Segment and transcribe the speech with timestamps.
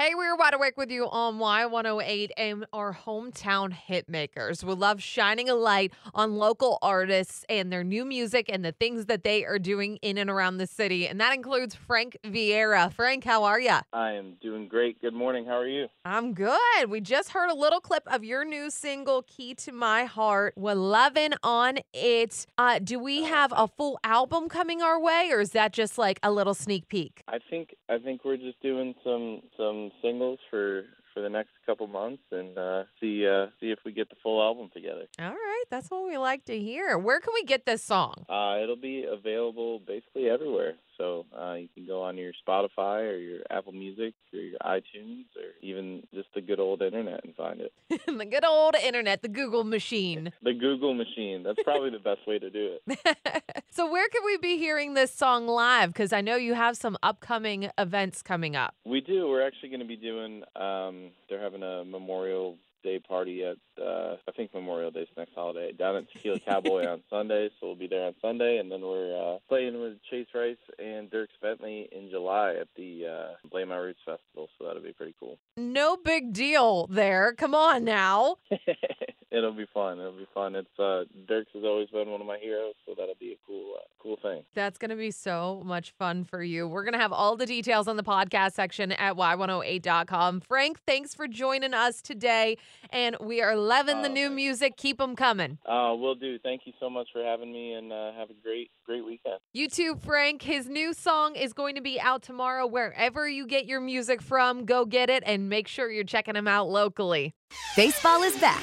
[0.00, 4.64] Hey, we're wide awake with you on Y108 and our hometown hitmakers.
[4.64, 9.04] We love shining a light on local artists and their new music and the things
[9.04, 11.06] that they are doing in and around the city.
[11.06, 12.90] And that includes Frank Vieira.
[12.90, 13.76] Frank, how are you?
[13.92, 15.02] I am doing great.
[15.02, 15.44] Good morning.
[15.44, 15.88] How are you?
[16.06, 16.88] I'm good.
[16.88, 20.54] We just heard a little clip of your new single, Key to My Heart.
[20.56, 22.46] We're loving on it.
[22.56, 26.18] Uh, do we have a full album coming our way, or is that just like
[26.22, 27.22] a little sneak peek?
[27.28, 31.86] I think I think we're just doing some some singles for for the next couple
[31.86, 35.06] months and uh, see uh, see if we get the full album together.
[35.18, 36.96] All right, that's what we like to hear.
[36.98, 38.26] Where can we get this song?
[38.28, 40.74] Uh, it'll be available basically everywhere.
[41.00, 45.24] So uh, you can go on your Spotify or your Apple Music or your iTunes
[45.34, 47.72] or even just the good old internet and find it.
[48.06, 50.30] the good old internet, the Google machine.
[50.42, 51.42] The Google machine.
[51.42, 53.42] That's probably the best way to do it.
[53.70, 55.92] so where can we be hearing this song live?
[55.92, 58.74] Because I know you have some upcoming events coming up.
[58.86, 59.28] We do.
[59.28, 60.42] We're actually going to be doing.
[60.56, 65.72] Um, they're having a Memorial Day party at uh, I think Memorial Day's next holiday
[65.72, 69.34] down at Tequila Cowboy on Sunday, so we'll be there on Sunday, and then we're
[69.34, 73.76] uh, playing with Chase Rice and Dierks Bentley in July at the uh, Play My
[73.76, 75.36] Roots Festival, so that'll be pretty cool.
[75.58, 77.34] No big deal there.
[77.34, 78.36] Come on now.
[79.32, 79.98] It'll be fun.
[80.00, 80.56] It'll be fun.
[80.56, 83.74] It's uh, Dierks has always been one of my heroes, so that'll be a cool,
[83.78, 84.42] uh, cool thing.
[84.54, 86.66] That's gonna be so much fun for you.
[86.66, 90.40] We're gonna have all the details on the podcast section at y108.com.
[90.40, 92.58] Frank, thanks for joining us today,
[92.90, 94.76] and we are loving the Oh, new music.
[94.76, 95.58] Keep them coming.
[95.64, 96.38] Uh, will do.
[96.40, 99.38] Thank you so much for having me, and uh, have a great, great weekend.
[99.52, 100.42] You too, Frank.
[100.42, 102.66] His new song is going to be out tomorrow.
[102.66, 106.48] Wherever you get your music from, go get it, and make sure you're checking him
[106.48, 107.32] out locally.
[107.76, 108.62] Baseball is back,